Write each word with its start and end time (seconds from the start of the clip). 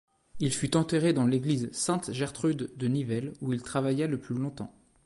Il 0.39 0.51
fut 0.51 0.75
enterré 0.77 1.13
dans 1.13 1.27
l'église 1.27 1.69
Sainte-Gertrude 1.73 2.71
de 2.75 2.87
Nivelles 2.87 3.33
où 3.39 3.53
il 3.53 3.61
travailla 3.61 4.07
le 4.07 4.17
plus 4.17 4.33
longtemps. 4.33 4.73